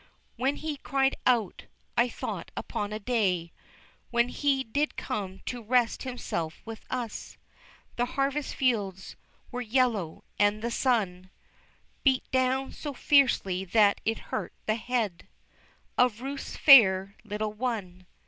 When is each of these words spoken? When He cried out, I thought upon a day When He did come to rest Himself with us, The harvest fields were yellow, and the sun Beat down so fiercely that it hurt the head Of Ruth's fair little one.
When 0.35 0.55
He 0.55 0.77
cried 0.77 1.15
out, 1.27 1.67
I 1.95 2.09
thought 2.09 2.49
upon 2.57 2.91
a 2.91 2.97
day 2.97 3.53
When 4.09 4.29
He 4.29 4.63
did 4.63 4.97
come 4.97 5.41
to 5.45 5.61
rest 5.61 6.01
Himself 6.01 6.59
with 6.65 6.83
us, 6.89 7.37
The 7.97 8.07
harvest 8.17 8.55
fields 8.55 9.15
were 9.51 9.61
yellow, 9.61 10.23
and 10.39 10.63
the 10.63 10.71
sun 10.71 11.29
Beat 12.03 12.23
down 12.31 12.71
so 12.71 12.93
fiercely 12.95 13.63
that 13.63 14.01
it 14.03 14.17
hurt 14.33 14.53
the 14.65 14.73
head 14.73 15.27
Of 15.99 16.19
Ruth's 16.23 16.57
fair 16.57 17.15
little 17.23 17.53
one. 17.53 18.07